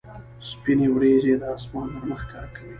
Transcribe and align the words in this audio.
سپینې 0.49 0.87
ورېځې 0.91 1.33
د 1.41 1.43
اسمان 1.55 1.87
نرمښت 1.93 2.21
ښکاره 2.27 2.49
کوي. 2.53 2.67